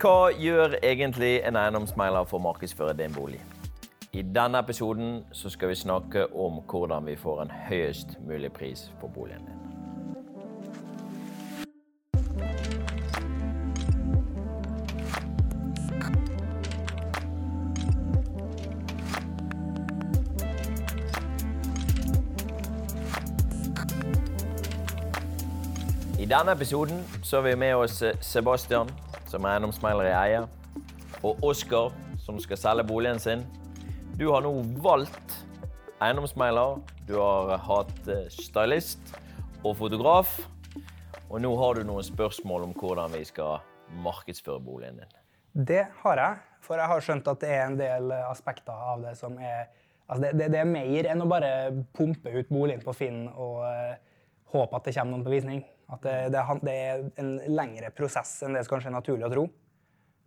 [0.00, 3.36] Hva gjør egentlig en eiendomsmegler for å markedsføre din bolig?
[4.16, 9.10] I denne episoden skal vi snakke om hvordan vi får en høyest mulig pris på
[9.12, 9.58] boligen din.
[26.16, 28.88] I denne episoden så har vi med oss Sebastian,
[29.30, 30.42] som er eiendomsmegler i Eie,
[31.22, 33.44] og Oskar, som skal selge boligen sin.
[34.18, 35.36] Du har nå valgt
[36.02, 39.14] eiendomsmegler, du har hatt eh, stylist
[39.62, 40.38] og fotograf,
[41.30, 43.60] og nå har du noen spørsmål om hvordan vi skal
[44.02, 45.18] markedsføre boligen din.
[45.66, 49.16] Det har jeg, for jeg har skjønt at det er en del aspekter av det
[49.20, 49.70] som er
[50.10, 51.50] Altså det, det, det er mer enn å bare
[51.94, 53.92] pumpe ut boligen på Finn og uh,
[54.50, 55.60] håpe at det kommer noen på visning.
[55.90, 59.32] At det, det, det, er en lengre prosess enn det som kanskje er naturlig å
[59.32, 59.46] tro.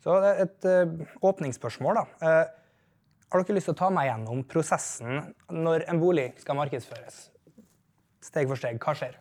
[0.04, 2.02] Så det er et uh, åpningsspørsmål.
[2.02, 2.06] da.
[2.20, 2.64] Uh,
[3.34, 7.30] har dere lyst til å ta meg gjennom prosessen når en bolig skal markedsføres?
[8.24, 9.16] Steg for steg, hva skjer?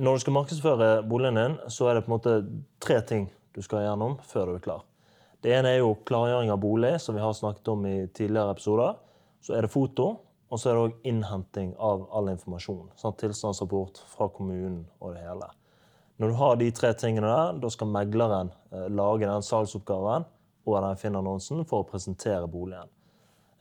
[0.00, 2.32] når du skal markedsføre boligen din, så er det på en måte
[2.82, 4.86] tre ting du skal gjennom før du er klar.
[5.44, 8.96] Det ene er jo klargjøring av bolig, som vi har snakket om i tidligere episoder.
[9.44, 10.08] Så er det foto,
[10.48, 12.88] og så er det òg innhenting av all informasjon.
[12.98, 15.52] Sånn tilstandsrapport fra kommunen og det hele.
[16.18, 20.26] Når du har de tre tingene der, da skal megleren eh, lage den salgsoppgaven
[20.68, 22.90] og den Finn-annonsen for å presentere boligen.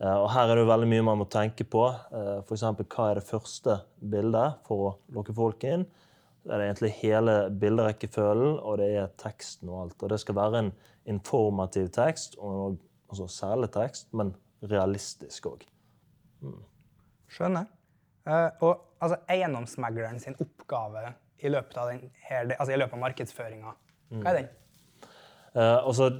[0.02, 1.84] Eh, og her er det veldig mye man må tenke på.
[1.88, 2.66] Eh, F.eks.
[2.66, 5.86] hva er det første bildet for å lokke folk inn?
[6.48, 9.98] Det er egentlig hele bilderekkefølgen, og det er teksten og alt.
[10.02, 10.74] Og det skal være en
[11.14, 12.78] informativ tekst, og
[13.12, 14.32] altså særlig tekst, men
[14.66, 15.66] realistisk òg.
[16.42, 16.62] Mm.
[17.32, 17.68] Skjønner.
[18.28, 18.72] Uh, og
[19.04, 21.92] altså, eiendomsmegleren sin oppgave i løpet av,
[22.30, 23.76] her, altså, i løpet av markedsføringa,
[24.18, 24.50] hva er den?
[25.58, 26.12] Uh, altså,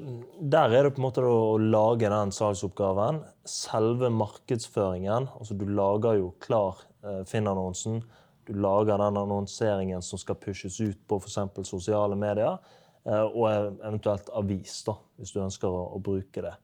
[0.42, 3.22] der er det på en måte å lage den salgsoppgaven.
[3.48, 5.28] Selve markedsføringen.
[5.38, 8.02] altså Du lager jo klar uh, Finn-annonsen.
[8.48, 11.68] Du lager den annonseringen som skal pushes ut på f.eks.
[11.70, 12.58] sosiale medier.
[13.06, 16.56] Uh, og eventuelt avis, da, hvis du ønsker å, å bruke det.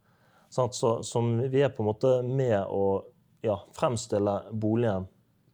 [0.54, 0.68] Så,
[1.02, 3.04] så, vi er på en måte med å
[3.46, 5.08] ja, fremstille boligen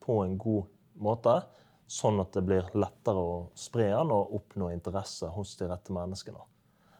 [0.04, 0.68] på en god
[1.00, 1.36] måte,
[1.90, 6.42] sånn at det blir lettere å spre den og oppnå interesse hos de rette menneskene.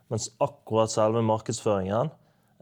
[0.10, 2.10] Mens akkurat selve markedsføringen,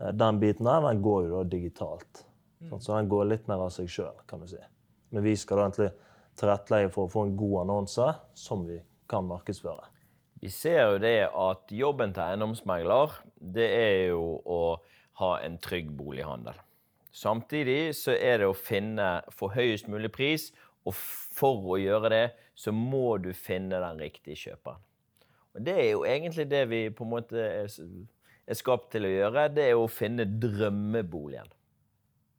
[0.02, 2.26] eh, den biten her, den går jo da digitalt.
[2.60, 2.80] Mm.
[2.80, 4.60] Så den går litt mer av seg sjøl, kan du si.
[5.12, 5.92] Men vi skal da egentlig
[6.38, 9.88] tilrettelegge for å få en god annonse som vi kan markedsføre.
[10.42, 14.62] Vi ser jo det at jobben til eiendomsmegler, det er jo å
[15.24, 16.60] ha en trygg bolighandel.
[17.18, 20.52] Samtidig så er det å finne for høyest mulig pris,
[20.88, 22.26] og for å gjøre det
[22.58, 24.84] så må du finne den riktige kjøperen.
[25.58, 29.48] Og Det er jo egentlig det vi på en måte er skapt til å gjøre.
[29.54, 31.50] Det er å finne drømmeboligen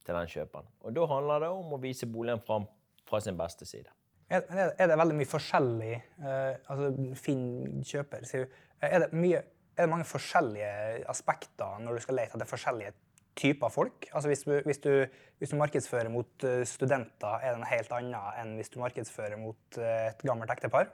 [0.06, 0.68] til den kjøperen.
[0.86, 2.66] Og Da handler det om å vise boligen fram
[3.08, 3.90] fra sin beste side.
[4.28, 8.58] Er det, veldig mye forskjellig uh, altså Finn kjøper, sier du.
[8.84, 9.40] Er det mye
[9.78, 10.70] er det mange forskjellige
[11.08, 12.94] aspekter når du skal lete etter forskjellige
[13.38, 14.08] typer folk.
[14.12, 14.92] Altså hvis hvis, du,
[15.38, 19.38] hvis du, markedsfører mot eh, studenter, er det noe helt annet enn hvis du markedsfører
[19.40, 20.90] mot eh, et gammelt ektepar?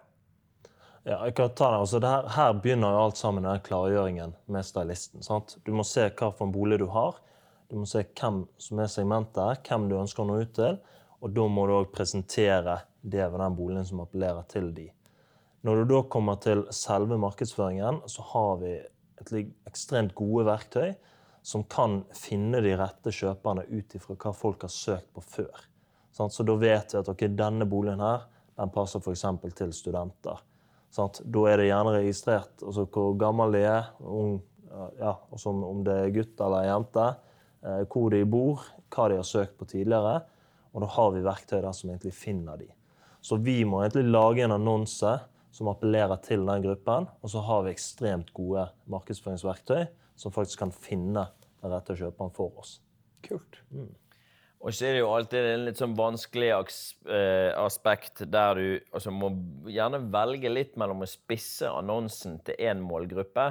[1.05, 1.83] Ja, jeg kan ta det.
[1.83, 5.25] Altså, det her, her, begynner jo alt sammen den klargjøringen med stylisten.
[5.25, 5.59] Sant?
[5.67, 7.21] Du må se hva for en bolig du har.
[7.69, 10.79] Du må se hvem som er segmentet, hvem du ønsker å nå ut til.
[11.21, 14.89] Og da må du òg presentere det ved den boligen som appellerer til de.
[15.65, 18.73] Når du da kommer til selve markedsføringen, så har vi
[19.21, 19.35] et
[19.69, 20.93] ekstremt gode verktøy
[21.45, 25.67] som kan finne de rette kjøperne ut ifra hva folk har søkt på før.
[26.15, 28.23] Så da vet vi at okay, denne boligen her,
[28.57, 29.27] den passer f.eks.
[29.59, 30.39] til studenter.
[30.95, 34.39] Da er det gjerne registrert altså hvor gammel de er, om,
[34.97, 35.13] ja,
[35.53, 37.09] om det er gutt eller jente,
[37.67, 38.63] eh, hvor de bor,
[38.95, 40.23] hva de har søkt på tidligere.
[40.73, 42.71] Og da har vi verktøy der som egentlig finner de.
[43.21, 45.13] Så vi må egentlig lage en annonse
[45.55, 47.11] som appellerer til den gruppen.
[47.21, 49.85] Og så har vi ekstremt gode markedsføringsverktøy
[50.17, 51.27] som faktisk kan finne
[51.63, 52.79] den rette kjøperen for oss.
[53.25, 53.61] Kult.
[53.71, 53.93] Mm.
[54.65, 59.13] Og så er det jo alltid en litt sånn vanskelig eh, aspekt der du altså,
[59.13, 59.29] må
[59.69, 63.51] gjerne velge litt mellom å spisse annonsen til én målgruppe,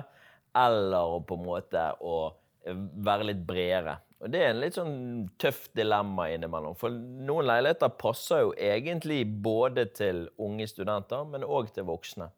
[0.57, 2.15] eller å på en måte å
[2.63, 3.97] være litt bredere.
[4.23, 4.95] Og Det er en litt sånn
[5.41, 6.77] tøff dilemma innimellom.
[6.79, 12.29] For noen leiligheter passer jo egentlig både til unge studenter, men òg til voksne.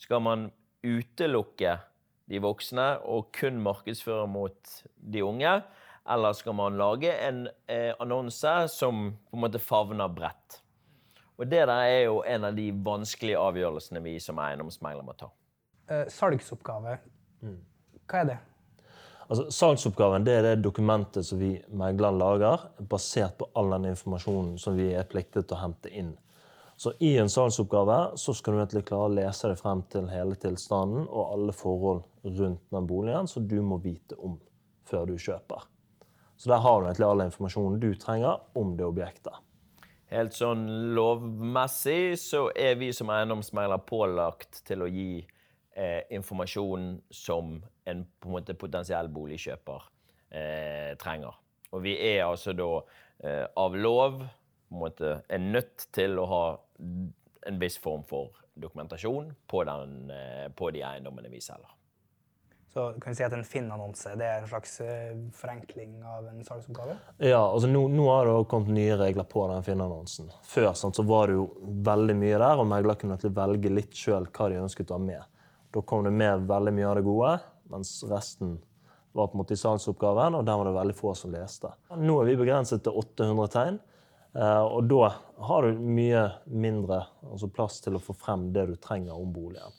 [0.00, 0.48] Skal man
[0.86, 1.76] utelukke
[2.30, 5.58] de voksne og kun markedsføre mot de unge?
[6.06, 10.60] Eller skal man lage en eh, annonse som på en måte favner bredt?
[11.36, 15.28] Og Det der er jo en av de vanskelige avgjørelsene vi som eiendomsmegler må ta.
[15.90, 16.98] Eh, salgsoppgave,
[17.42, 17.58] mm.
[18.06, 18.38] hva er det?
[19.26, 24.54] Altså, Salgsoppgaven det er det dokumentet som vi megleren lager, basert på all den informasjonen
[24.62, 26.12] som vi er pliktet til å hente inn.
[26.76, 30.36] Så I en salgsoppgave så skal du egentlig klare å lese deg frem til hele
[30.40, 34.36] tilstanden og alle forhold rundt den boligen som du må vite om
[34.86, 35.64] før du kjøper.
[36.36, 39.32] Så der har du egentlig all informasjonen du trenger om det objektet.
[40.12, 45.24] Helt sånn lovmessig så er vi som eiendomsmegler pålagt til å gi
[45.72, 47.56] eh, informasjon som
[47.88, 49.88] en en måte potensiell boligkjøper
[50.30, 51.34] eh, trenger.
[51.72, 52.70] Og vi er altså da
[53.24, 56.44] eh, av lov en måte er nødt til å ha
[56.78, 61.72] en viss form for dokumentasjon på, den, eh, på de eiendommene vi selger.
[62.76, 66.42] Så kan vi si at En Finn-annonse det er en slags eh, forenkling av en
[66.44, 66.98] salgsoppgave?
[67.24, 70.28] Ja, altså nå, nå har det kommet nye regler på den Finn-annonsen.
[70.44, 71.46] Før sant, så var det jo
[71.88, 75.24] veldig mye der, og megler kunne velge litt sjøl hva de ønsket å ha med.
[75.72, 77.32] Da kom det med veldig mye av det gode,
[77.72, 78.58] mens resten
[79.16, 81.72] var på en måte i salgsoppgaven, og der var det veldig få som leste.
[81.96, 83.80] Nå er vi begrenset til 800 tegn,
[84.36, 85.08] og da
[85.48, 89.72] har du mye mindre altså plass til å få frem det du trenger om boligen.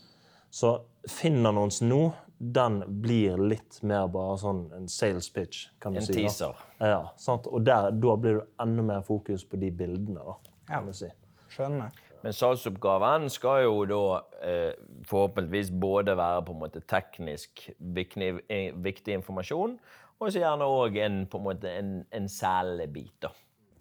[0.50, 0.80] Så
[1.12, 2.02] Finn-annonsen nå
[2.38, 5.68] den blir litt mer bare sånn en sales pitch.
[5.82, 6.14] kan du En si.
[6.14, 6.56] En teaser.
[6.80, 7.48] Ja, sant?
[7.48, 10.36] Og der, da blir det enda mer fokus på de bildene, da,
[10.68, 10.82] kan Ja.
[10.86, 11.10] du si.
[11.50, 11.92] Skjønner.
[12.24, 14.74] Men salgsoppgaven skal jo da eh,
[15.06, 19.78] forhåpentligvis både være på en måte teknisk viktig, eh, viktig informasjon,
[20.20, 23.14] og så gjerne òg en, på en, en, en selebit.
[23.22, 23.30] da.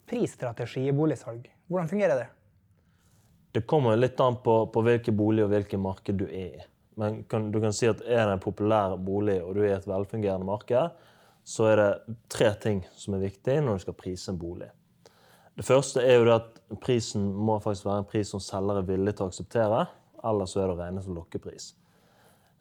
[0.07, 2.27] Prisstrategi i boligsalg, hvordan fungerer det?
[3.57, 6.65] Det kommer litt an på, på hvilken bolig og hvilket marked du er i.
[7.01, 9.77] Men kan, du kan si at er det en populær bolig og du er i
[9.77, 10.95] et velfungerende marked,
[11.47, 14.69] så er det tre ting som er viktig når du skal prise en bolig.
[15.57, 19.15] Det første er jo at prisen må faktisk være en pris som selger er villig
[19.17, 19.85] til å akseptere.
[20.27, 21.71] Ellers er det å regne som lokkepris.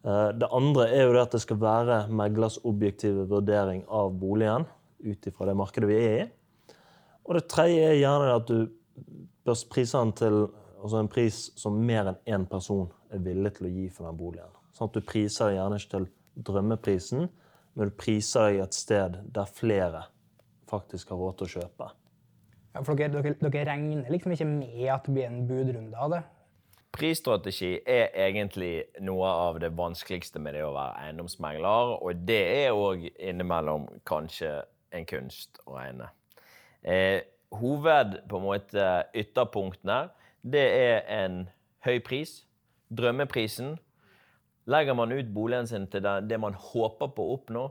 [0.06, 4.68] Eh, Det andre er jo at det skal være meglers objektive vurdering av boligen
[5.04, 6.28] ut ifra det markedet vi er i.
[7.26, 8.68] Og det tredje er gjerne at du
[9.46, 10.38] bør prise den til
[10.86, 14.20] altså en pris som mer enn én person er villig til å gi for den
[14.20, 14.54] boligen.
[14.76, 16.08] Sånn at du priser deg gjerne ikke til
[16.46, 17.28] drømmeprisen,
[17.76, 20.06] men du priser deg et sted der flere
[20.70, 21.90] faktisk har råd til å kjøpe.
[22.76, 26.12] Ja, for dere, dere, dere regner liksom ikke med at det blir en budrunde av
[26.12, 26.22] det?
[26.96, 32.76] Prisstrategi er egentlig noe av det vanskeligste med det å være eiendomsmegler, og det er
[32.76, 34.52] òg innimellom kanskje
[34.96, 36.08] en kunst å regne.
[36.86, 37.22] Eh,
[37.56, 40.10] hoved på en måte ytterpunktene,
[40.46, 41.40] det er en
[41.86, 42.44] høy pris,
[42.94, 43.76] drømmeprisen.
[44.70, 47.66] Legger man ut boligen sin til det, man håper på å oppnå,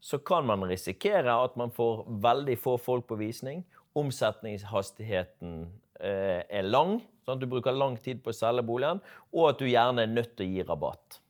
[0.00, 3.64] så kan man risikere at man får veldig få folk på visning.
[3.98, 5.64] Omsetningshastigheten
[6.00, 9.02] eh, er lang, sånn at du bruker lang tid på å selge boligen,
[9.34, 11.20] og at du gjerne er nødt til å gi rabatt.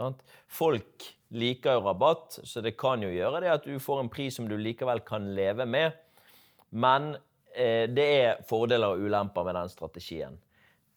[0.00, 0.22] Sant?
[0.48, 4.34] Folk liker jo rabatt, så det kan jo gjøre det at du får en pris
[4.36, 5.94] som du likevel kan leve med.
[6.70, 7.14] Men
[7.54, 10.38] eh, det er fordeler og ulemper med den strategien.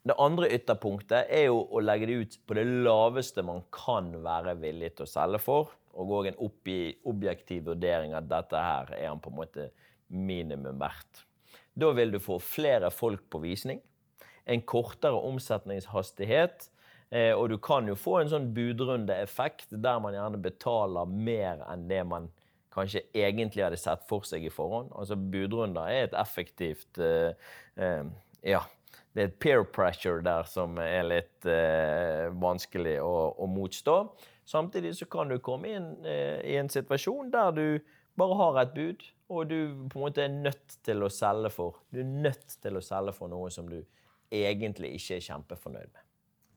[0.03, 4.57] Det andre ytterpunktet er jo å legge det ut på det laveste man kan være
[4.59, 6.41] villig til å selge for, og òg en
[7.07, 9.69] objektiv vurdering at dette her er han på en måte
[10.11, 11.23] minimum verdt.
[11.73, 13.79] Da vil du få flere folk på visning,
[14.43, 16.67] en kortere omsetningshastighet,
[17.09, 21.87] eh, og du kan jo få en sånn budrundeeffekt der man gjerne betaler mer enn
[21.87, 22.27] det man
[22.73, 24.92] kanskje egentlig hadde sett for seg i forhånd.
[24.97, 27.31] Altså Budrunder er et effektivt uh,
[27.80, 28.06] uh,
[28.44, 28.63] Ja,
[29.13, 33.97] det er et peer pressure der som er litt uh, vanskelig å, å, motstå.
[34.49, 37.68] Samtidig så kan du komme inn i en situasjon der du
[38.19, 39.57] bare har et bud, og du
[39.89, 41.80] på en måte er nødt til å selge for.
[41.94, 43.80] Du er nødt til å selge for noe som du
[44.33, 46.03] egentlig ikke er kjempefornøyd med.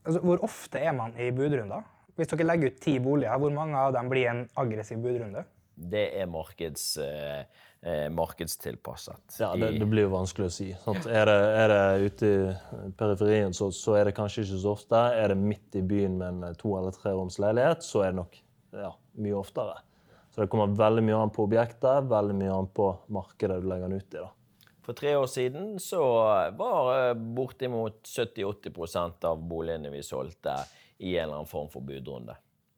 [0.07, 1.87] Altså, hvor ofte er man i budrunder?
[2.17, 5.45] Hvis dere legger ut ti boliger, hvor mange av dem blir en aggressiv budrunde?
[5.77, 7.43] Det er markeds, eh,
[7.85, 9.37] eh, markedstilpasset.
[9.43, 10.71] Ja, det, det blir jo vanskelig å si.
[10.73, 15.03] Er, det, er det ute i periferien, så, så er det kanskje ikke så ofte.
[15.21, 18.41] Er det midt i byen med en to- eller treroms leilighet, så er det nok
[18.73, 19.77] ja, mye oftere.
[20.33, 23.89] Så det kommer veldig mye an på objektet, veldig mye an på markedet du legger
[23.93, 24.25] den ut i.
[24.25, 24.33] da.
[24.87, 26.01] For tre år siden så
[26.57, 30.55] var eh, bortimot 70-80% av boligene vi solgte,
[30.99, 32.37] i en eller annen form for budrunde.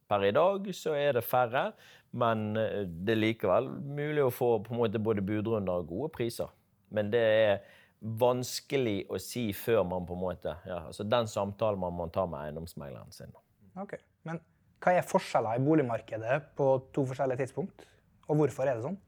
[0.08, 1.70] Per i dag så er det færre,
[2.16, 6.12] men eh, det er likevel mulig å få på en måte både budrunder og gode
[6.14, 6.52] priser.
[6.94, 7.58] Men det er
[8.00, 12.24] vanskelig å si før man på en måte ja, altså Den samtalen man må ta
[12.30, 13.34] med eiendomsmegleren sin.
[13.78, 14.40] Ok, Men
[14.82, 17.84] hva er forskjeller i boligmarkedet på to forskjellige tidspunkt?
[18.28, 18.98] Og hvorfor er det sånn?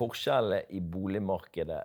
[0.00, 1.80] forskjellene i boligmarkedet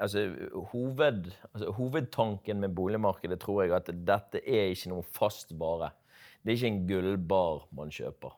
[0.00, 0.24] altså,
[0.72, 5.92] hoved, altså, Hovedtanken med boligmarkedet tror jeg at dette er ikke noe fast vare.
[6.42, 8.36] Det er ikke en gullbar man kjøper.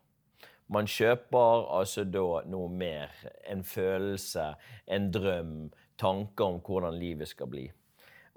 [0.73, 3.12] Man kjøper altså da noe mer.
[3.50, 4.52] En følelse,
[4.87, 5.56] en drøm,
[6.00, 7.66] tanker om hvordan livet skal bli.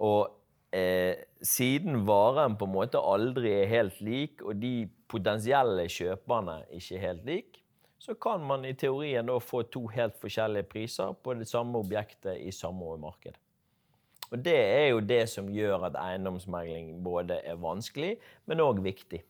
[0.04, 0.28] Og
[0.76, 6.98] eh, siden varen på en måte aldri er helt lik, og de potensielle kjøperne ikke
[6.98, 7.62] er helt lik,
[7.98, 12.38] så kan man i teorien da få to helt forskjellige priser på det samme objektet
[12.44, 13.40] i samme marked.
[14.32, 19.22] Og Det er jo det som gjør at eiendomsmegling både er vanskelig, men òg viktig.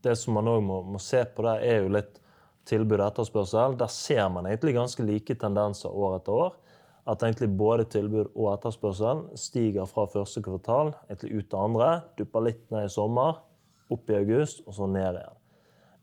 [0.00, 2.20] Det som man òg må, må, se på, der er jo litt
[2.68, 3.76] tilbud og etterspørsel.
[3.80, 6.56] Der ser man egentlig ganske like tendenser år etter år.
[7.10, 11.90] At egentlig både tilbud og etterspørsel stiger fra første kvartal egentlig ut til andre.
[12.18, 13.40] Dupper litt ned i sommer,
[13.90, 15.36] opp i august, og så ned igjen.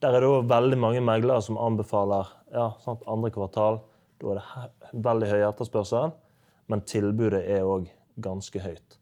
[0.03, 3.79] Der er det òg veldig mange meglere som anbefaler ja, sant, andre kvartal.
[4.21, 6.13] Da er det veldig høy etterspørsel,
[6.69, 7.87] men tilbudet er òg
[8.21, 8.97] ganske høyt.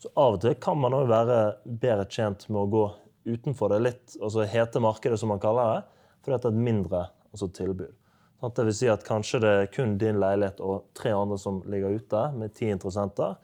[0.00, 2.84] Så av og til kan man òg være bedre tjent med å gå
[3.24, 7.02] utenfor det litt altså hete markedet, som man kaller det, fordi det er et mindre
[7.32, 7.92] altså tilbud.
[8.40, 11.62] Sånn, det vil si at kanskje det er kun din leilighet og tre andre som
[11.70, 13.36] ligger ute, med ti interessenter,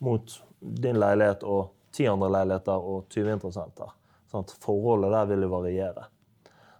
[0.00, 3.92] mot din leilighet og ti andre leiligheter og 20 interessenter.
[4.30, 6.06] Sånn, forholdet der vil jo variere.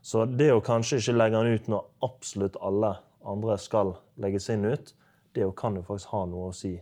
[0.02, 2.94] Så det å kanskje ikke legge den ut når absolutt alle
[3.28, 4.94] andre skal legges inn ut,
[5.36, 6.72] det kan jo faktisk ha noe å si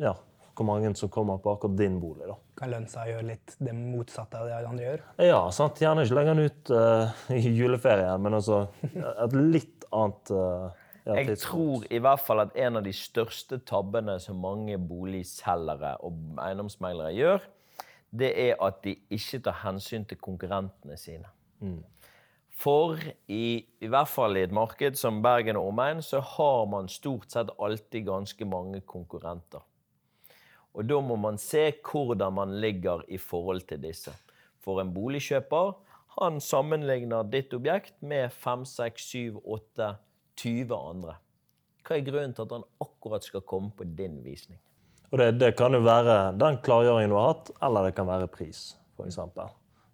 [0.00, 0.12] ja,
[0.56, 2.26] hvor mange som kommer på akkurat din bolig.
[2.28, 2.36] da.
[2.56, 5.04] Kan lønne seg å gjøre litt det motsatte av det alle andre gjør?
[5.28, 5.82] Ja, sant.
[5.82, 10.70] Gjerne ikke legge den ut uh, i juleferien, men altså et litt annet uh,
[11.06, 15.96] ja, Jeg tror i hvert fall at en av de største tabbene som mange boligselgere
[16.06, 17.44] og eiendomsmeglere gjør,
[18.16, 21.28] det er at de ikke tar hensyn til konkurrentene sine.
[21.60, 21.82] Mm.
[22.56, 22.96] For
[23.28, 27.28] i, i hvert fall i et marked som Bergen og omegn, så har man stort
[27.32, 29.60] sett alltid ganske mange konkurrenter.
[30.76, 34.12] Og da må man se hvordan man ligger i forhold til disse.
[34.60, 35.72] For en boligkjøper
[36.16, 39.88] han sammenligner ditt objekt med 5, 6, 7, 8,
[40.40, 41.16] 20 andre.
[41.86, 44.58] Hva er grunnen til at han akkurat skal komme på din visning?
[45.12, 48.30] Og det, det kan jo være den klargjøringen du har hatt, eller det kan være
[48.32, 49.20] pris, f.eks.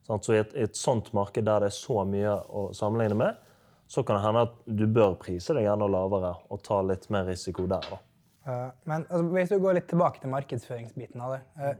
[0.07, 3.43] Så i et, et, sånt marked der det er så mye å sammenligne med,
[3.91, 7.27] så kan det hende at du bør prise deg enda lavere og ta litt mer
[7.29, 7.85] risiko der.
[7.91, 8.01] da.
[8.43, 11.43] Uh, men altså, hvis du går litt tilbake til markedsføringsbiten av det.
[11.59, 11.75] Uh,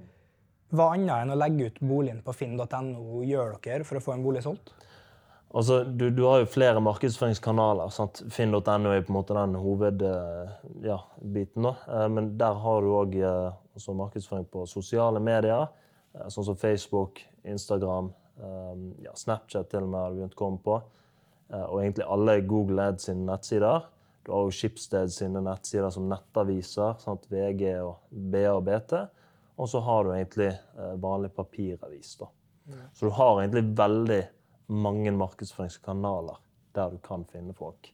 [0.73, 4.23] hva annet enn å legge ut boligen på finn.no gjør dere for å få en
[4.25, 4.73] bolig solgt?
[5.53, 7.93] Altså, du, du har jo flere markedsføringskanaler.
[8.33, 10.87] Finn.no er på en måte den hovedbiten.
[10.87, 10.99] Ja,
[11.91, 13.19] uh, men der har du òg
[13.99, 15.67] markedsføring på sosiale medier,
[16.29, 18.11] sånn som Facebook, Instagram,
[19.01, 20.75] ja, Snapchat til og med har du begynt å komme på.
[21.57, 23.87] Og egentlig alle Google Ads sine nettsider.
[24.23, 26.95] Du har jo Schibsted sine nettsider som nettaviser.
[27.03, 27.27] Sant?
[27.31, 28.95] VG og BA og BT.
[29.59, 32.15] Og så har du egentlig uh, vanlig papiravis.
[32.21, 32.31] da.
[32.71, 32.79] Mm.
[32.95, 34.23] Så du har egentlig veldig
[34.73, 36.39] mange markedsføringskanaler
[36.73, 37.93] der du kan finne folk.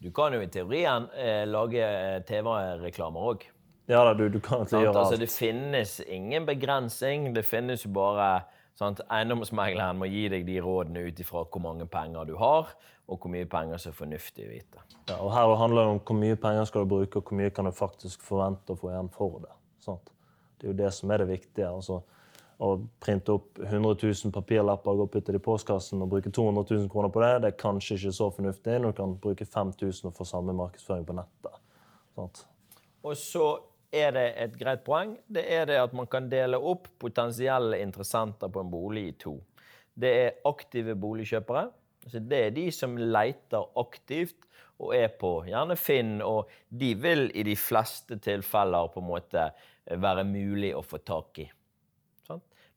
[0.00, 3.44] Du kan jo i teorien eh, lage eh, TV-reklamer òg.
[3.90, 4.96] Ja da, du, du kan gjøre alt.
[4.96, 7.34] Altså, det finnes ingen begrensning.
[7.36, 8.30] Det finnes jo bare
[8.80, 9.02] Sant?
[9.12, 12.70] Eiendomsmegleren må gi deg de rådene ut ifra hvor mange penger du har,
[13.10, 14.84] og hvor mye penger som er fornuftig å vite.
[15.10, 17.52] Ja, og Her handler det om hvor mye penger skal du bruke, og hvor mye
[17.52, 19.52] kan du faktisk forvente å få igjen for det.
[19.84, 20.14] Sant?
[20.56, 21.68] Det er jo det som er det viktige.
[21.68, 22.00] altså
[22.60, 26.90] å printe opp 100 000 papirlapper og putte det i postkassen og bruke 200 000
[26.92, 30.16] kroner på det, det er kanskje ikke så fornuftig når du kan bruke 5000 og
[30.18, 31.56] få samme markedsføring på nettet.
[32.18, 32.42] Sant?
[33.00, 33.46] Og så
[33.92, 38.50] er det et greit poeng, det er det at man kan dele opp potensielle interessenter
[38.52, 39.36] på en bolig i to.
[39.94, 41.66] Det er aktive boligkjøpere.
[42.06, 44.46] Altså det er de som leter aktivt
[44.80, 49.50] og er på gjerne Finn, og de vil i de fleste tilfeller på en måte
[50.00, 51.50] være mulig å få tak i.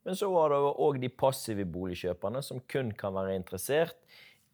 [0.04, 3.96] Men så har det òg de passive boligkjøperne som kun kan være interessert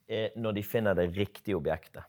[0.06, 2.06] eh, når de finner det riktige objektet.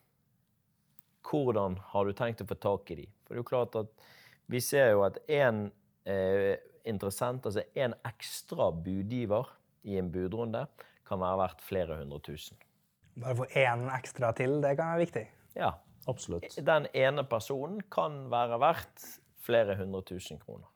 [1.26, 3.08] Hvordan har du tenkt å få tak i de?
[3.26, 4.06] For det er jo klart at
[4.52, 5.70] vi ser jo at én
[6.06, 9.48] eh, interessent, altså én ekstra budgiver
[9.88, 10.66] i en budrunde,
[11.08, 12.60] kan være verdt flere hundre tusen.
[13.20, 15.24] Bare få én ekstra til, det kan være viktig?
[15.60, 15.72] Ja,
[16.08, 16.56] absolutt.
[16.66, 19.08] Den ene personen kan være verdt
[19.42, 20.70] flere hundre tusen kroner.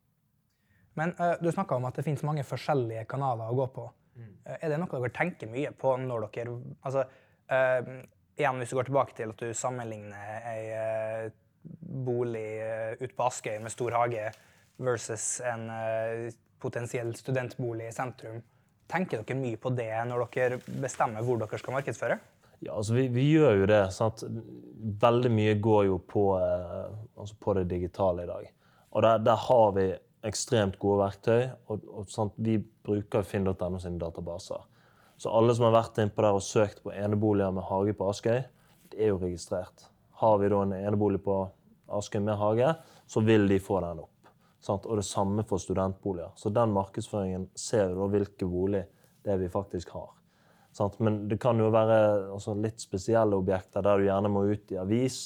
[0.96, 3.86] Men uh, du snakka om at det finnes mange forskjellige kanaler å gå på.
[4.16, 4.34] Mm.
[4.48, 7.08] Uh, er det noe dere tenker mye på når dere altså,
[7.52, 7.96] uh,
[8.36, 10.64] Igjen, hvis du går tilbake til at du sammenligner ei
[11.80, 14.30] bolig eh, ute på Askøy med stor hage
[14.78, 16.30] versus en eh,
[16.62, 18.42] potensiell studentbolig i sentrum.
[18.92, 22.18] Tenker dere mye på det når dere bestemmer hvor dere skal markedsføre?
[22.64, 23.82] Ja, altså vi, vi gjør jo det.
[23.94, 24.24] Sant?
[25.02, 28.52] Veldig mye går jo på, eh, altså på det digitale i dag.
[28.96, 29.90] Og der, der, har vi
[30.26, 31.50] ekstremt gode verktøy.
[31.68, 34.64] og, og Vi bruker finn.no sine databaser.
[35.18, 38.42] Så alle som har vært innpå der og søkt på eneboliger med hage på Askøy,
[38.92, 39.88] det er jo registrert.
[40.22, 41.38] Har vi da en enebolig på
[41.96, 42.74] Askøy med hage,
[43.06, 44.30] så vil de få den opp.
[44.66, 44.88] Sant?
[44.90, 46.34] Og det samme for studentboliger.
[46.36, 48.86] Så den markedsføringen ser jo da hvilke bolig
[49.26, 50.10] det vi faktisk har.
[50.74, 50.98] Sant?
[51.00, 52.00] Men det kan jo være
[52.34, 55.20] altså, litt spesielle objekter der du gjerne må ut i avis.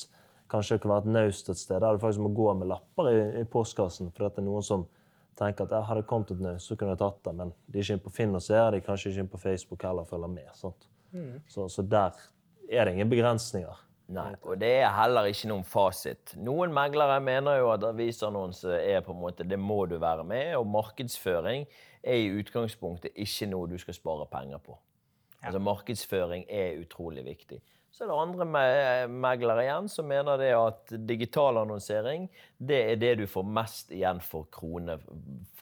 [0.51, 3.12] Kanskje det kan være et naust et sted der du faktisk må gå med lapper
[3.12, 4.88] i, i postkassen fordi det er noen som
[5.39, 7.36] tenker at jeg hadde kommet et naust, så kunne jeg tatt det.
[7.39, 9.41] Men de er ikke inne på Finn og ser, de er kanskje ikke inne på
[9.46, 10.50] Facebook heller og følger med.
[10.58, 10.89] Sant?
[11.48, 12.17] Så, så der
[12.69, 13.86] er det ingen begrensninger.
[14.10, 16.34] Nei, og det er heller ikke noen fasit.
[16.42, 20.56] Noen meglere mener jo at avisannonse er på en måte, det må du være med,
[20.58, 21.68] og markedsføring
[22.01, 24.78] er i utgangspunktet ikke noe du skal spare penger på.
[25.39, 27.62] Altså Markedsføring er utrolig viktig.
[27.92, 33.00] Så er det andre me- meglere igjen som mener det at digital annonsering det er
[33.01, 35.00] det du får mest igjen for krone,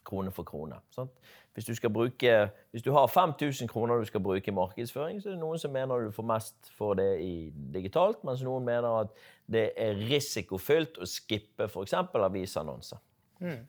[0.07, 0.79] krone for krone.
[0.95, 1.13] Sant?
[1.57, 2.33] Hvis du, bruke,
[2.69, 5.71] hvis du har 5000 kroner du skal bruke i markedsføring, så er det noen som
[5.73, 9.15] mener du får mest for det i digitalt, mens noen mener at
[9.49, 11.95] det er risikofylt å skippe f.eks.
[11.97, 13.01] avisannonser.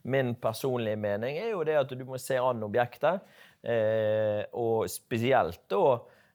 [0.05, 3.25] Min personlige mening er jo det at du må se an objektet,
[3.65, 5.83] eh, og spesielt da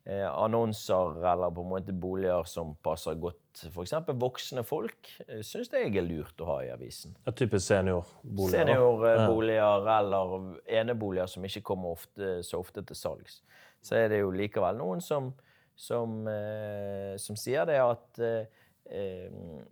[0.09, 3.42] eh, annonser eller på en måte boliger som passer godt.
[3.69, 3.93] F.eks.
[4.19, 7.13] voksne folk eh, syns jeg er lurt å ha i avisen.
[7.25, 8.63] Ja, typisk seniorboliger.
[8.63, 10.35] Seniorboliger Seniorboliger eller
[10.81, 13.41] eneboliger som ikke kommer ofte, så ofte til salgs.
[13.83, 15.31] Så er det jo likevel noen som,
[15.75, 19.63] som, eh, som sier det at eh, eh,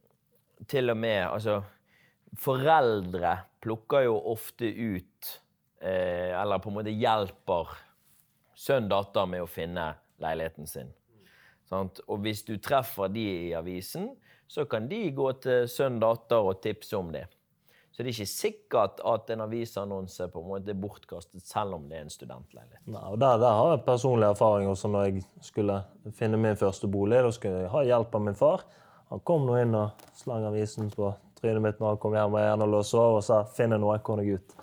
[0.69, 1.61] til og med Altså,
[2.37, 5.31] foreldre plukker jo ofte ut
[5.81, 7.71] eh, Eller på en måte hjelper
[8.61, 9.87] sønn datter med å finne
[10.21, 10.91] leiligheten sin.
[11.71, 12.01] Sant?
[12.11, 14.09] Og hvis du treffer de i avisen,
[14.51, 17.29] så kan de gå til sønn datter og tipse om det.
[17.91, 21.87] Så det er ikke sikkert at en avisannonse på en måte er bortkastet, selv om
[21.89, 22.83] det er en studentleilighet.
[22.91, 25.81] Nei, og der, der har jeg personlig erfaring også når jeg skulle
[26.15, 27.19] finne min første bolig.
[27.23, 28.63] Da skulle jeg ha hjelp av min far.
[29.11, 32.45] Han kom nå inn og slang avisen på trynet mitt når han kom hjem og
[32.45, 34.57] gjerne låste av og sa 'finn noe, kom deg ut'.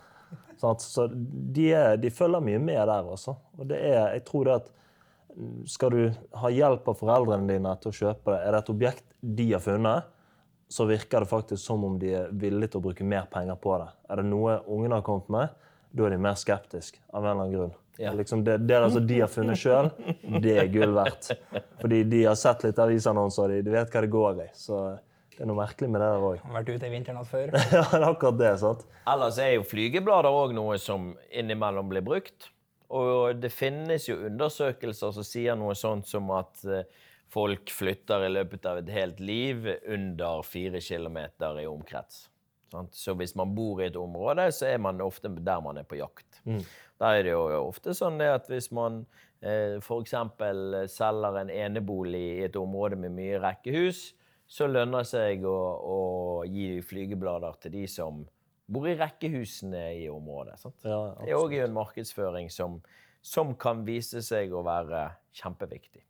[0.58, 3.36] Så de, er, de følger mye med der også.
[3.58, 4.72] Og det er, jeg tror det at
[5.66, 6.02] skal du
[6.40, 9.62] ha hjelp av foreldrene dine til å kjøpe det, er det et objekt de har
[9.62, 10.14] funnet,
[10.68, 13.76] så virker det faktisk som om de er villige til å bruke mer penger på
[13.80, 13.88] det.
[14.10, 17.44] Er det noe ungene har kommet med, da er de mer skeptiske av en eller
[17.44, 17.76] annen grunn.
[17.98, 18.12] Ja.
[18.14, 19.88] Liksom det, det altså de har funnet sjøl,
[20.44, 21.32] det er gull verdt.
[21.80, 24.48] Fordi de har sett litt avisannonser, og de, de vet hva det går i.
[24.54, 24.82] Så
[25.38, 26.38] det er noe merkelig med det der òg.
[26.44, 27.56] Har vært ute i vinternatt før.
[27.74, 28.52] Ja, det er akkurat det.
[28.62, 28.84] sant?
[29.08, 32.52] Ellers er jo flygeblader òg noe som innimellom blir brukt.
[32.96, 36.86] Og det finnes jo undersøkelser som sier noe sånt som at eh,
[37.28, 42.26] folk flytter i løpet av et helt liv under fire kilometer i omkrets.
[42.92, 46.00] Så hvis man bor i et område, så er man ofte der man er på
[46.00, 46.40] jakt.
[47.00, 49.02] Da er det jo ofte sånn at hvis man
[49.40, 50.14] eh, f.eks.
[50.92, 54.14] selger en enebolig i et område med mye rekkehus,
[54.48, 56.00] så lønner det seg å, å
[56.48, 58.24] gi flygeblader til de som
[58.68, 60.58] bor i rekkehusene i området.
[60.60, 60.76] Sant?
[60.84, 62.78] Ja, det er òg en markedsføring som,
[63.24, 65.06] som kan vise seg å være
[65.40, 66.04] kjempeviktig.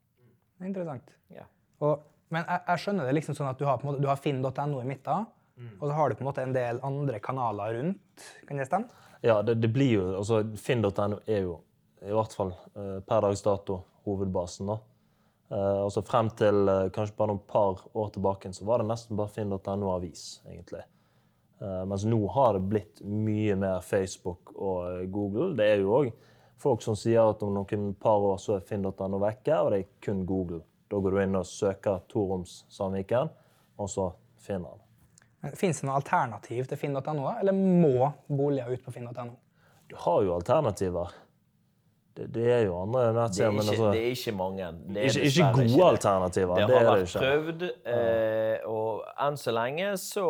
[0.66, 1.12] Interessant.
[1.34, 1.46] Ja.
[1.86, 2.02] Og,
[2.34, 4.88] men jeg, jeg skjønner det liksom sånn at du har, måte, du har finn.no i
[4.88, 5.28] midten,
[5.78, 8.26] og så har du på en måte en del andre kanaler rundt.
[8.46, 9.06] Kan det stemme?
[9.26, 11.56] Ja, det, det blir jo altså Finn.no er jo
[12.06, 14.70] i hvert fall eh, per dags dato hovedbasen.
[14.70, 14.78] da.
[15.48, 19.16] Uh, altså Frem til uh, kanskje bare noen par år tilbake så var det nesten
[19.16, 20.42] bare Finn.no avis.
[20.46, 20.82] egentlig.
[21.60, 25.52] Eh, mens nå har det blitt mye mer Facebook og eh, Google.
[25.58, 26.10] Det er jo òg
[26.58, 29.88] folk som sier at om noen par år så er Finn.no vekke, og det er
[30.02, 30.62] kun Google.
[30.90, 33.28] Da går du inn og søker toroms Sandviken,
[33.78, 34.08] og så
[34.42, 35.52] finner han.
[35.54, 39.36] Fins det noe alternativ til finn.no, eller må boliger ut på finn.no?
[39.88, 41.12] Du har jo alternativer.
[42.18, 44.70] Det, det er jo andre Det er, nettsider, men altså det er ikke mange.
[44.88, 46.54] Det er Ikke, ikke gode ikke alternativer.
[46.58, 47.20] Det Det, har det vært ikke.
[47.22, 47.62] prøvd,
[47.94, 50.26] eh, og enn så lenge så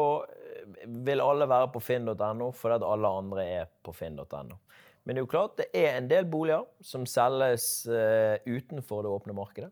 [0.87, 4.59] vil alle være på finn.no fordi at alle andre er på finn.no.
[5.05, 9.13] Men det er jo klart det er en del boliger som selges uh, utenfor det
[9.15, 9.71] åpne markedet.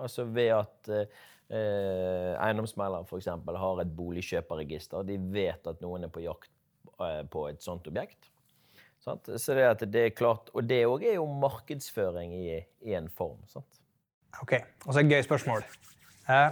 [0.00, 1.04] Altså ved at eh,
[1.52, 3.28] eiendomsmeglere eiendomsmegleren f.eks.
[3.60, 5.04] har et boligkjøperregister.
[5.06, 6.50] De vet at noen er på jakt
[6.96, 8.30] eh, på et sånt objekt.
[9.02, 9.28] Sant?
[9.28, 13.40] Så det, det er klart, Og det òg er jo markedsføring i, i en form.
[13.50, 13.80] Sant?
[14.40, 15.66] Ok, og så et gøy spørsmål.
[16.30, 16.50] Eh,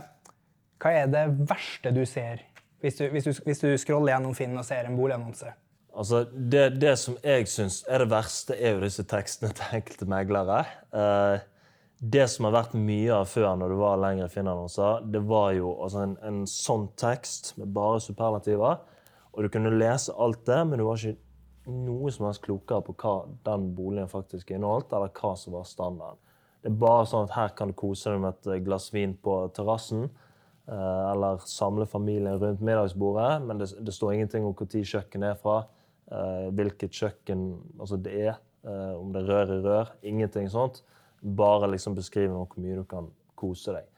[0.80, 2.42] hva er det verste du ser
[2.80, 5.52] hvis du, hvis, du, hvis du scroller gjennom Finn og ser en boligannonse?
[5.90, 10.06] Altså, det, det som jeg syns er det verste, er jo disse tekstene til enkelte
[10.08, 10.60] meglere.
[10.94, 11.46] Eh,
[12.00, 15.74] det som har vært mye av før, når det var lengre Finn-annonser, det var jo
[15.82, 18.80] altså, en, en sånn tekst med bare superlativer.
[19.34, 21.20] Og du kunne lese alt det, men du var ikke
[21.70, 23.14] noe som helst klokere på hva
[23.46, 26.22] den boligen faktisk inneholdt, eller hva som var standarden.
[26.60, 29.36] Det er bare sånn at her kan du kose deg med et glass vin på
[29.56, 30.08] terrassen.
[30.70, 35.40] Eh, Eller samle familien rundt middagsbordet, men det, det står ingenting om når kjøkkenet er
[35.40, 35.64] fra.
[36.10, 37.46] eh, Hvilket kjøkken
[37.78, 39.94] altså det er, eh, om det er rør i rør.
[40.02, 40.82] Ingenting sånt.
[41.20, 43.88] Bare liksom beskrive hvor mye du kan kose deg.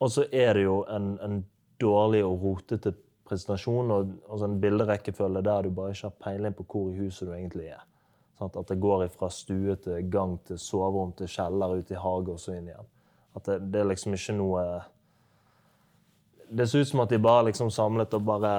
[0.00, 1.42] Og så er det jo en, en
[1.80, 6.66] dårlig og rotete presentasjon og altså en bilderekkefølge der du bare ikke har peiling på
[6.68, 7.84] hvor i huset du egentlig er.
[8.38, 12.34] Sånn At det går fra stue til gang til soverom til kjeller, ut i hage
[12.34, 12.90] og så inn igjen.
[13.34, 14.64] At det, det er liksom ikke noe
[16.54, 18.52] Det ser ut som at de bare liksom samlet og bare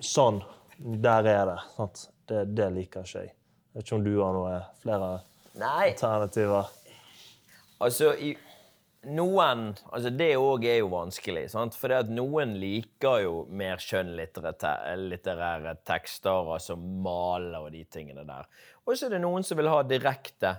[0.00, 0.40] Sånn.
[0.78, 1.58] Der er det.
[1.76, 2.04] Sant?
[2.28, 3.32] Det, det liker ikke jeg.
[3.32, 5.08] Jeg vet ikke om du har noe flere
[5.58, 6.68] Nei, alternativer.
[7.80, 8.30] altså i
[9.08, 11.44] noen altså Det òg er jo vanskelig.
[11.50, 11.74] sant?
[11.78, 18.46] For noen liker jo mer skjønnlitterære tekster, altså maler og de tingene der.
[18.86, 20.56] Og så er det noen som vil ha direkte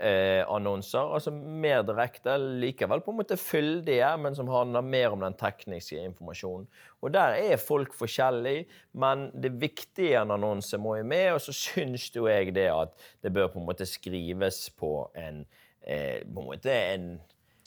[0.00, 5.20] eh, annonser, altså mer direkte, likevel på en måte fyldige, men som handler mer om
[5.24, 6.66] den tekniske informasjonen.
[7.04, 11.40] Og der er folk forskjellige, men det viktige i en annonse må jo med, og
[11.44, 15.44] så syns jo jeg det at det bør på en måte skrives på en
[15.82, 17.10] eh, på en måte en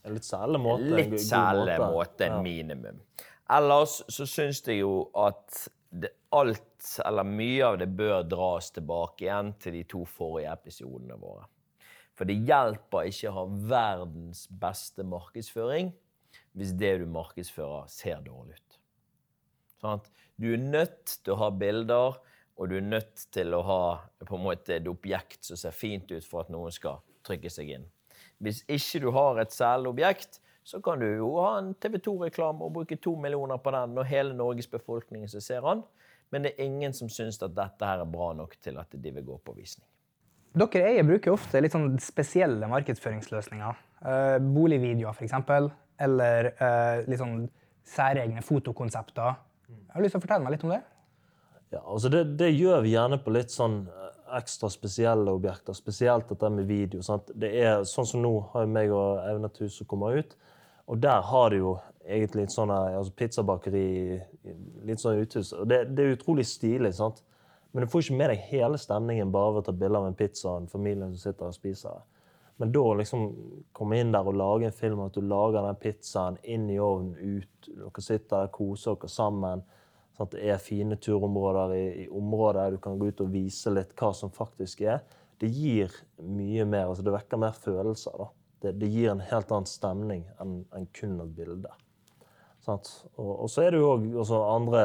[0.03, 0.89] En litt særlig måte.
[0.97, 2.41] litt særlig måte, måte, en Ja.
[2.43, 2.97] minimum.
[3.49, 9.23] Ellers så syns jeg jo at det, alt, eller mye av det, bør dras tilbake
[9.27, 11.45] igjen til de to forrige episodene våre.
[12.23, 15.89] For det hjelper ikke å ha verdens beste markedsføring
[16.55, 18.77] hvis det du markedsfører, ser dårlig ut.
[19.83, 20.07] Sant?
[20.39, 22.15] Du er nødt til å ha bilder,
[22.55, 26.45] og du er nødt til å ha måte et objekt som ser fint ut for
[26.45, 27.89] at noen skal trykke seg inn.
[28.39, 32.63] Hvis ikke du har et selobjekt, objekt, så kan du jo ha en TV 2-reklame
[32.63, 35.83] og bruke to millioner på den når hele Norges befolkning som ser den.
[36.31, 39.12] Men det er ingen som syns at dette her er bra nok til at de
[39.12, 39.89] vil gå på visning.
[40.53, 43.77] Dere eier bruker ofte litt sånn spesielle markedsføringsløsninger.
[44.05, 45.33] Uh, boligvideoer, f.eks.
[46.03, 47.47] Eller uh, litt sånn
[47.89, 49.39] særegne fotokonsepter.
[49.69, 50.83] Jeg har lyst til å fortelle meg litt om det.
[51.73, 55.73] Ja, altså det, det gjør vi gjerne på litt sånn eh, ekstra spesielle objekter.
[55.73, 57.01] Spesielt dette med video.
[57.05, 57.31] Sant?
[57.33, 60.37] Det er Sånn som nå har jeg og Aune et hus som kommer ut.
[60.85, 63.87] Og der har de jo egentlig et sånn altså pizzabakeri
[64.85, 65.53] litt sånn uthus.
[65.57, 66.93] Og det, det er utrolig stilig.
[66.97, 67.23] sant?
[67.73, 70.17] Men du får ikke med deg hele stemningen bare ved å ta bilde av en
[70.17, 72.01] pizza og en familie som sitter og spiser.
[72.62, 73.23] Men da liksom
[73.73, 77.15] komme inn der og lage en film, at du lager den pizzaen inn i ovnen,
[77.17, 79.63] ut, dere sitter der, koser dere sammen.
[80.13, 82.67] Sånn at det er fine turområder i, i området.
[82.75, 85.01] Du kan gå ut og vise litt hva som faktisk er.
[85.41, 86.91] Det gir mye mer.
[86.91, 88.21] altså Det vekker mer følelser.
[88.21, 88.29] da.
[88.62, 91.73] Det, det gir en helt annen stemning enn en kun et bilde.
[92.67, 93.91] Og, og så er det jo
[94.23, 94.84] òg andre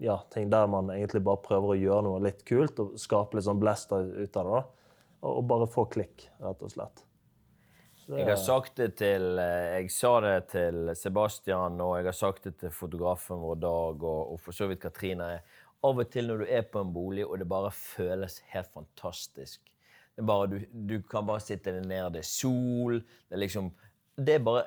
[0.00, 3.46] ja, ting der man egentlig bare prøver å gjøre noe litt kult og skape litt
[3.48, 4.60] sånn blester ut av det.
[4.60, 4.90] da.
[5.20, 7.04] Og, og bare få klikk, rett og slett.
[8.10, 12.48] Jeg har sagt det til eh, Jeg sa det til Sebastian, og jeg har sagt
[12.48, 15.36] det til fotografen vår Dag, og, og for så vidt Katrine.
[15.86, 19.60] Av og til når du er på en bolig, og det bare føles helt fantastisk
[20.20, 23.70] bare, du, du kan bare sitte deg ned, det er sol Det er liksom
[24.16, 24.66] Det er bare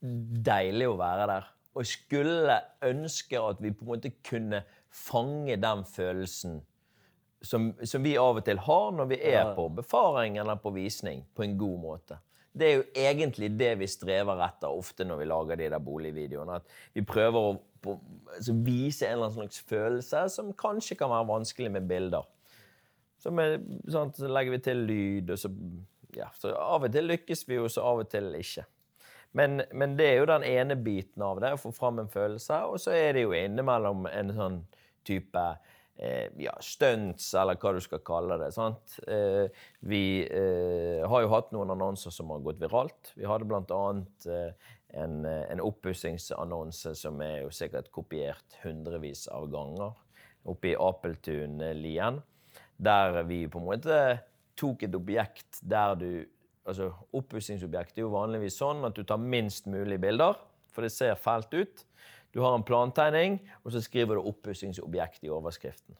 [0.00, 1.48] deilig å være der.
[1.74, 2.56] Og jeg skulle
[2.86, 6.58] ønske at vi på en måte kunne fange den følelsen
[7.42, 11.22] som, som vi av og til har når vi er på befaring eller på visning,
[11.34, 12.18] på en god måte.
[12.52, 16.58] Det er jo egentlig det vi strever etter ofte når vi lager de der boligvideoene.
[16.58, 17.94] At vi prøver å på,
[18.34, 22.26] altså vise en eller annen slags følelse som kanskje kan være vanskelig med bilder.
[23.20, 25.50] Så, med, sånn, så legger vi til lyd, og så,
[26.16, 28.64] ja, så av og til lykkes vi jo, så av og til ikke.
[29.32, 32.64] Men, men det er jo den ene biten av det, å få fram en følelse.
[32.70, 34.56] Og så er det jo innimellom en sånn
[35.06, 35.44] type
[36.00, 38.50] eh, ja, stunts, eller hva du skal kalle det.
[38.56, 38.98] sant?
[39.06, 39.46] Eh,
[39.86, 43.14] vi eh, har jo hatt noen annonser som har gått viralt.
[43.14, 49.26] Vi hadde blant annet eh, en, eh, en oppussingsannonse som er jo sikkert kopiert hundrevis
[49.30, 49.94] av ganger,
[50.50, 52.20] oppe i Apeltun-lien,
[52.80, 54.02] der vi på en måte
[54.58, 56.12] tok et objekt der du
[56.68, 60.38] altså Oppussingsobjekt er jo vanligvis sånn at du tar minst mulig bilder,
[60.70, 61.84] for det ser fælt ut.
[62.30, 65.96] Du har en plantegning, og så skriver du 'oppussingsobjekt' i overskriften.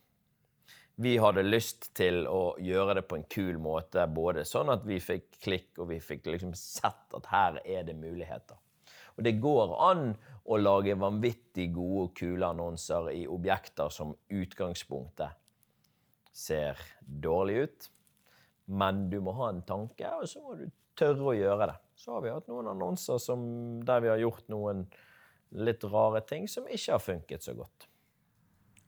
[1.01, 4.99] Vi hadde lyst til å gjøre det på en kul måte, både sånn at vi
[5.01, 8.59] fikk klikk, og vi fikk liksom sett at her er det muligheter.
[9.16, 15.31] Og det går an å lage vanvittig gode og kule annonser i objekter som utgangspunktet
[16.33, 17.88] ser dårlig ut.
[18.70, 21.78] Men du må ha en tanke, og så må du tørre å gjøre det.
[21.98, 23.42] Så har vi hatt noen annonser som,
[23.87, 24.85] der vi har gjort noen
[25.59, 27.88] litt rare ting som ikke har funket så godt.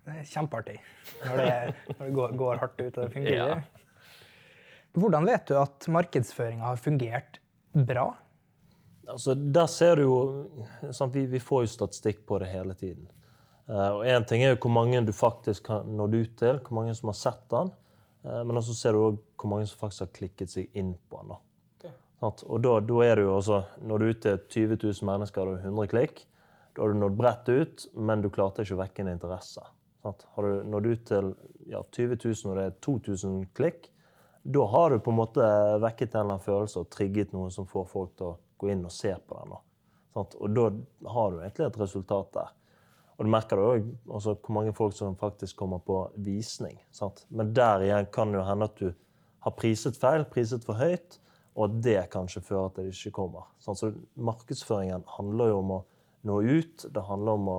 [0.03, 0.77] Det er kjempeartig
[1.23, 1.55] når det,
[1.93, 3.63] når det går, går hardt ut og det fungerer.
[3.63, 3.83] Ja.
[4.99, 7.39] Hvordan vet du at markedsføringa har fungert
[7.73, 8.11] bra?
[9.09, 10.17] Altså, der ser du jo
[10.95, 13.09] sant, vi, vi, får jo statistikk på det hele tiden.
[13.71, 16.79] Uh, og Én ting er jo hvor mange du faktisk har nådd ut til, hvor
[16.81, 17.73] mange som har sett den.
[18.23, 21.23] Uh, men så ser du òg hvor mange som faktisk har klikket seg inn på
[21.23, 21.35] den.
[21.35, 21.41] da.
[22.23, 25.49] Og da, da, er du jo også, Når du er ute til 20 000 mennesker
[25.49, 26.21] og 100 klikk,
[26.73, 29.65] da har du nådd bredt ut, men du klarte ikke å vekke en interesse.
[30.03, 30.23] Sant?
[30.37, 31.33] Har du nådd ut til
[31.67, 33.91] ja, 20 000 og det er 2000 klikk,
[34.43, 35.49] da har du på en måte
[35.83, 38.87] vekket en eller annen følelse og trigget noe som får folk til å gå inn
[38.87, 39.53] og se på den.
[39.55, 39.61] Da.
[40.23, 40.65] Og da
[41.15, 42.51] har du egentlig et resultat der.
[43.23, 46.81] Og du merker det òg hvor mange folk som faktisk kommer på visning.
[46.91, 47.21] Sant?
[47.31, 48.89] Men der igjen kan det jo hende at du
[49.47, 51.21] har priset feil, priset for høyt,
[51.55, 53.45] og at det kanskje fører til at det ikke kommer.
[53.63, 53.79] Sant?
[53.79, 55.79] Så markedsføringen handler jo om å
[56.27, 56.89] nå ut.
[56.91, 57.57] Det handler om å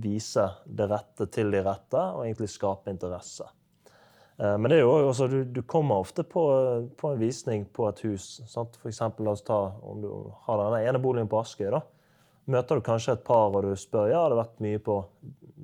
[0.00, 3.50] vise det rette til de rette, og egentlig skape interesse.
[4.40, 6.46] Eh, men det er jo også, du, du kommer ofte på,
[6.96, 8.38] på, en visning på et hus.
[8.48, 8.80] Sant?
[8.80, 10.08] For eksempel, la oss ta om du
[10.48, 11.68] har denne ene boligen på Askøy.
[12.46, 15.00] Møter du kanskje et par og du spør ja, det har vært mye på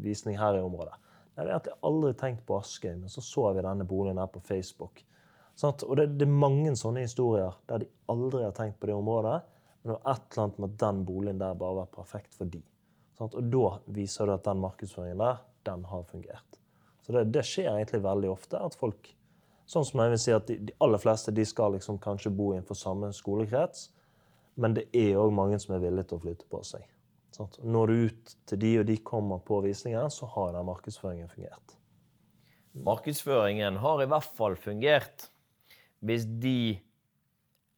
[0.02, 0.96] visning her i området.
[1.32, 4.42] Jeg har egentlig aldri tenkt på Askøy, men så så vi denne boligen her på
[4.44, 5.04] Facebook.
[5.54, 5.84] Sant?
[5.86, 9.38] Og det, det, er mange sånne historier der de aldri har tenkt på det området.
[9.82, 12.50] Men det var et eller annet med at den boligen der bare var perfekt for
[12.50, 12.60] de.
[13.18, 13.38] Sant?
[13.38, 16.60] Og da viser du at den markedsføringen der, den har fungert.
[17.06, 19.14] Så det, det, skjer egentlig veldig ofte at folk
[19.72, 22.48] Sånn som jeg vil si at de, de aller fleste de skal liksom kanskje bo
[22.50, 23.86] innenfor samme skolekrets,
[24.60, 26.84] men det er òg mange som er villige til å flytte på seg.
[27.32, 27.56] Sant?
[27.64, 31.76] Når ut til de, og de kommer på visninger, så har den markedsføringen fungert.
[32.72, 35.28] Markedsføringen har i hvert fall fungert
[36.02, 36.80] hvis de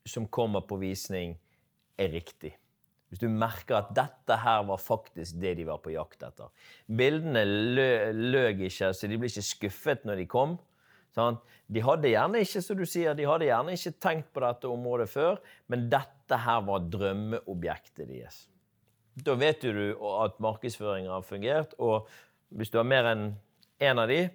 [0.08, 1.36] som kommer på visning,
[2.00, 2.52] er riktig.
[3.08, 6.50] Hvis du merker at dette her var faktisk det de var på jakt etter.
[6.90, 10.56] Bildene lø, løg ikke, så de ble ikke skuffet når de kom.
[11.14, 11.42] Sant?
[11.70, 15.08] De hadde gjerne ikke som du sier, de hadde gjerne ikke tenkt på dette området
[15.12, 15.38] før,
[15.72, 18.44] men dette her var drømmeobjektet deres.
[19.14, 22.10] Da vet du at markedsføringen har fungert, og
[22.54, 23.28] hvis du har mer enn
[23.82, 24.26] én en av de,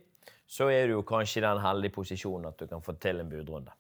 [0.49, 3.29] så er du jo kanskje i den heldige posisjonen at du kan få til en
[3.29, 3.75] budrunde.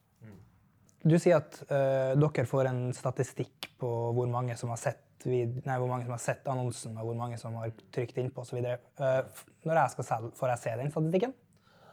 [0.99, 5.61] Du sier at uh, dere får en statistikk på hvor mange som har sett, vid,
[5.65, 8.59] nei, hvor mange som har sett annonsen, og hvor mange som har trykt innpå osv.
[8.99, 11.35] Uh, når jeg skal selge, får jeg se den statistikken?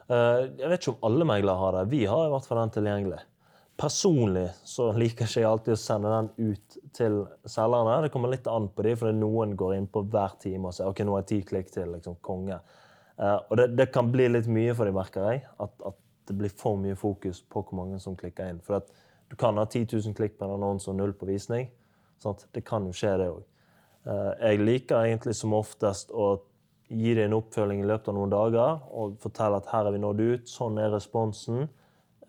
[0.07, 1.89] Uh, jeg vet ikke om alle meglere har det.
[1.91, 3.21] Vi har i hvert fall den tilgjengelig.
[3.77, 7.99] Personlig så liker ikke jeg alltid å sende den ut til selgerne.
[8.07, 10.89] Det kommer litt an på dem, for noen går inn på hver time og sier
[10.89, 12.61] ok, nå er ti klikk til liksom, konge.
[13.21, 15.45] Uh, og det, det, kan bli litt mye for dem, merker jeg.
[15.61, 18.63] At, at det blir for mye fokus på hvor mange som klikker inn.
[18.65, 18.83] For
[19.29, 21.69] du kan ha 10 000 klikk på en annonse og null på visning.
[22.23, 22.47] Sant?
[22.55, 23.45] Det kan jo skje, det òg.
[24.07, 26.37] Eh, jeg liker egentlig som oftest å
[26.89, 30.03] gi deg en oppfølging i løpet av noen dager og fortelle at her er vi
[30.03, 31.67] nådd ut, sånn er responsen,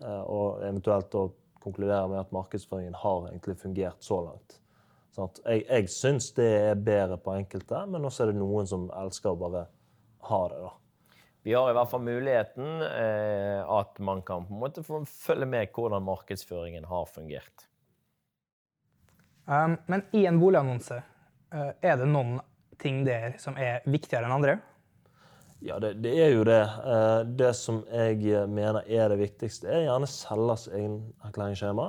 [0.00, 1.28] eh, og eventuelt å
[1.62, 4.58] konkludere med at markedsføringen har egentlig fungert så langt.
[5.14, 8.90] Sånn jeg jeg syns det er bedre på enkelte, men også er det noen som
[8.94, 9.64] elsker å bare
[10.28, 10.60] ha det.
[10.66, 10.74] da
[11.48, 15.46] vi har i hvert fall muligheten eh, at man kan på en måte få følge
[15.48, 17.64] med hvordan markedsføringen har fungert.
[19.46, 20.98] Um, men i en boligannonse,
[21.54, 22.34] uh, er det noen
[22.82, 24.58] ting der som er viktigere enn andre?
[25.64, 26.60] Ja, det, det er jo det.
[26.84, 31.88] Uh, det som jeg mener er det viktigste, er gjerne selgers egen erklæringsskjema.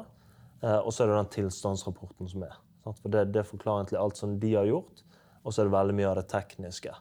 [0.63, 2.58] Uh, og så er det den tilstandsrapporten som er.
[2.89, 5.04] For det, det forklarer egentlig alt som de har gjort,
[5.43, 6.95] og så er det veldig mye av det tekniske.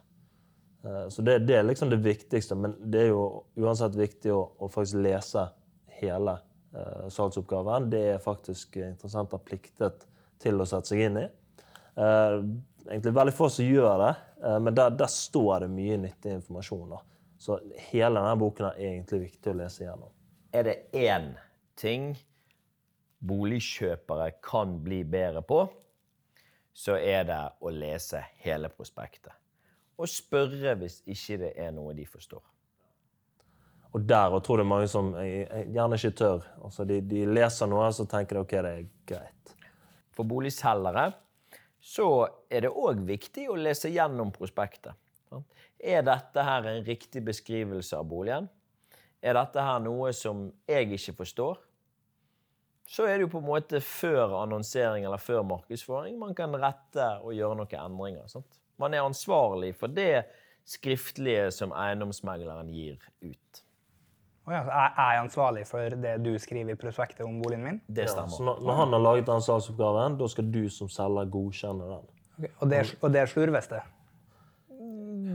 [0.85, 2.55] Eh, så det, det, er liksom det viktigste.
[2.55, 3.23] Men det er jo
[3.57, 5.47] uansett viktig å, å faktisk lese
[5.99, 6.37] hele
[7.09, 7.87] salgsoppgaven.
[7.89, 10.05] Det er faktisk interessant å pliktet
[10.39, 11.25] til å sette seg inn i.
[12.89, 14.13] Egentlig veldig få som gjør det,
[14.45, 16.95] uh, men der, der, står det mye nyttig informasjon.
[16.95, 17.01] Da.
[17.39, 17.59] Så
[17.91, 20.15] hele denne boken er egentlig viktig å lese igjennom.
[20.53, 21.29] Er det én
[21.79, 22.11] ting
[23.19, 25.61] boligkjøpere kan bli bedre på,
[26.73, 29.35] så er det å lese hele prospektet
[29.99, 32.43] og spørre hvis ikke det er noe de forstår.
[33.89, 36.45] Og der og tror det er mange som gjerne ikke tør.
[36.63, 39.55] Altså de, de, leser noe, så tenker de OK, det er greit.
[40.13, 41.09] For boligselgere
[41.79, 44.93] så er det òg viktig å lese gjennom prospektet.
[45.79, 48.49] Er dette her en riktig beskrivelse av boligen?
[49.23, 51.59] Er dette her noe som jeg ikke forstår?
[52.89, 57.05] Så er det jo på en måte før annonsering eller før markedsføring man kan rette
[57.21, 58.27] og gjøre noen endringer.
[58.31, 58.59] Sant?
[58.81, 60.25] Man er ansvarlig for det
[60.69, 63.61] skriftlige som eiendomsmegleren gir ut.
[64.49, 67.75] Oh ja, er jeg ansvarlig for det du skriver i prospektet om boligen min?
[67.85, 68.33] Det stemmer.
[68.33, 72.07] Ja, når, når han har laget den salgsoppgaven, da skal du som selger godkjenne den.
[72.39, 73.83] Okay, og det, og det slurves det?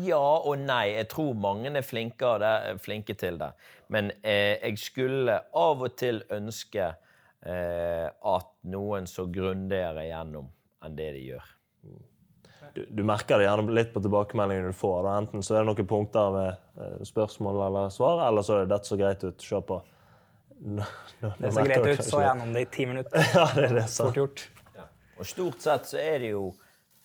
[0.03, 0.97] Ja og nei.
[0.97, 3.53] Jeg tror mange er flinke, det, flinke til det.
[3.95, 10.51] Men eh, jeg skulle av og til ønske eh, at noen så grundigere gjennom
[10.83, 11.53] enn det de gjør.
[12.75, 15.03] Du, du merker det gjerne litt på tilbakemeldingene du får.
[15.07, 15.17] Da.
[15.23, 18.73] Enten så er det noen punkter med eh, spørsmål eller svar, eller så er det
[18.75, 19.43] 'dette så greit ut'.
[19.43, 19.81] Se på.
[20.65, 20.87] Nå-
[21.23, 22.05] nå- Det ser greit ut.
[22.05, 23.19] Så gjennom det i ti minutter.
[23.35, 23.89] Ja, det er det.
[23.91, 24.49] Fort gjort.
[25.19, 26.55] Og stort sett så er det jo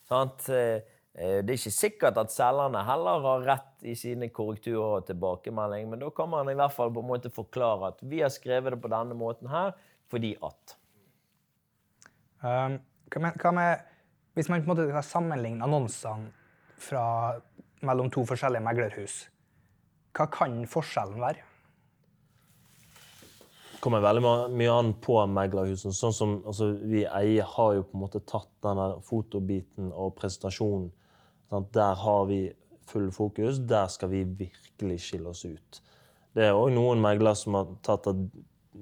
[0.08, 0.80] sant, eh,
[1.14, 5.88] eh, Det er ikke sikkert at selgerne heller har rett i sine korrekturer og tilbakemelding,
[5.90, 8.72] men da kan man i hvert fall på en måte forklare at vi har skrevet
[8.74, 9.72] det på denne måten her
[10.10, 10.76] fordi at.
[12.42, 12.80] Um,
[13.12, 13.80] hva med, hva med
[14.34, 16.30] Hvis man på en måte skal sammenligne annonsene
[16.80, 17.04] fra,
[17.86, 19.16] mellom to forskjellige meglerhus,
[20.16, 21.46] hva kan forskjellen være?
[23.80, 25.94] Det kommer veldig mye an på meglerhusene.
[25.96, 30.90] Sånn som altså, vi eier har jo på en måte tatt denne fotobiten og presentasjonen.
[31.50, 31.70] Sant?
[31.74, 32.42] Der har vi
[32.90, 33.62] full fokus.
[33.64, 35.80] Der skal vi virkelig skille oss ut.
[36.36, 38.20] Det er òg noen meglere som har tatt at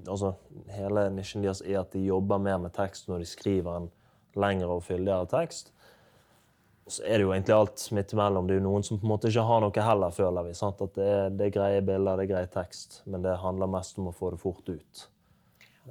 [0.05, 0.35] altså,
[0.75, 3.89] Hele nisjen deres er at de jobber mer med tekst når de skriver en
[4.41, 5.73] lengre og fyldigere tekst.
[6.89, 8.47] Så er det jo egentlig alt midt imellom.
[8.49, 10.55] Det er jo noen som på en måte ikke har noe heller, føler vi.
[10.57, 10.81] Sant?
[10.85, 14.01] At det er, det er greie bilder, det er grei tekst, men det handler mest
[14.01, 15.05] om å få det fort ut.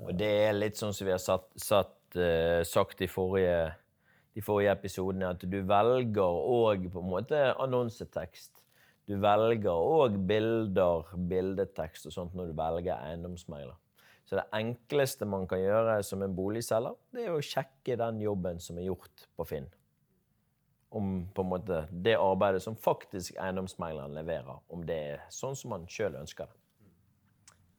[0.06, 3.72] Og det er litt sånn som vi har satt, satt, uh, sagt i forrige,
[4.38, 8.54] de forrige episodene, at du velger òg på en måte annonsetekst.
[9.08, 13.78] Du velger òg bilder, bildetekst og sånt når du velger eiendomsmegler.
[14.28, 18.60] Så det enkleste man kan gjøre som en boligselger, det er å sjekke den jobben
[18.60, 19.70] som er gjort på Finn.
[20.92, 25.72] Om på en måte det arbeidet som faktisk eiendomsmegleren leverer, om det er sånn som
[25.76, 26.60] man sjøl ønsker det.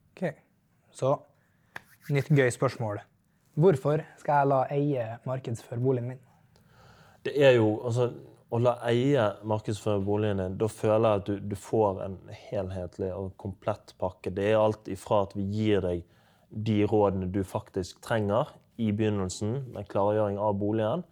[0.09, 0.41] Ok,
[0.89, 1.13] Så
[2.09, 3.03] nytt gøy spørsmål.
[3.53, 6.21] Hvorfor skal jeg la eie markedsføre boligen min?
[7.25, 8.09] Det er jo altså
[8.49, 13.11] Å la eie markedsføre boligen din, da føler jeg at du, du får en helhetlig
[13.13, 14.31] og komplett pakke.
[14.33, 16.01] Det er alt ifra at vi gir deg
[16.49, 21.03] de rådene du faktisk trenger i begynnelsen, med klargjøring av boligen.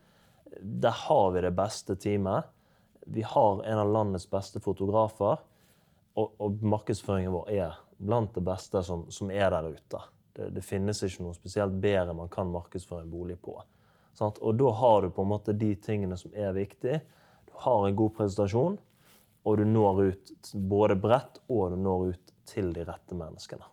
[0.62, 2.48] Der har vi det beste teamet.
[3.08, 5.44] Vi har en av landets beste fotografer.
[6.18, 10.02] Og, og markedsføringen vår er blant det beste som, som er der ute.
[10.34, 13.60] Det, det finnes ikke noe spesielt bedre man kan markedsføre en bolig på.
[14.18, 14.40] Sant?
[14.42, 17.04] Og da har du på en måte de tingene som er viktige.
[17.46, 18.78] Du har en god presentasjon,
[19.48, 23.68] og du når ut både bredt og du når ut til de rette menneskene.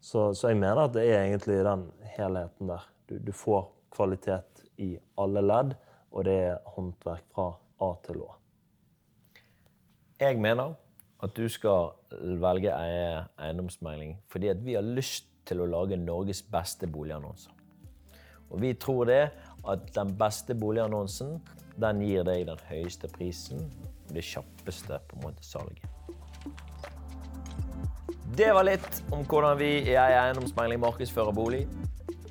[0.00, 2.88] Så, så jeg mener at det er egentlig den helheten der.
[3.08, 5.76] Du, du får kvalitet i alle ledd,
[6.12, 7.50] og det er håndverk fra
[7.82, 8.32] A til Å.
[10.20, 10.76] Jeg mener
[11.24, 11.92] at du skal
[12.40, 17.52] velge eie eiendomsmegling fordi at vi har lyst til å lage Norges beste boligannonser.
[18.50, 19.22] Og vi tror det
[19.66, 21.36] at den beste boligannonsen
[21.76, 23.66] den gir deg den høyeste prisen
[24.06, 25.84] og det kjappeste på en måte salget.
[28.34, 31.62] Det var litt om hvordan vi i Ei eiendomsmegling markedsfører bolig.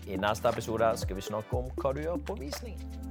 [0.06, 3.05] I neste episode skal vi snakke om hva du gjør på visningen.